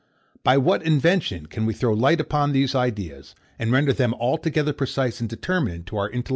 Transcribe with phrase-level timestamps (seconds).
[0.43, 5.19] By what invention can we throw light upon these ideas, and render them altogether precise
[5.21, 6.29] and determinate to our intellectual view?